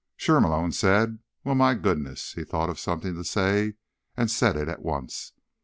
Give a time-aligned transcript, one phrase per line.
[0.17, 1.19] "Sure," Malone said.
[1.43, 1.53] "Well.
[1.53, 3.75] My goodness." He thought of something to say,
[4.17, 5.33] and said it at once.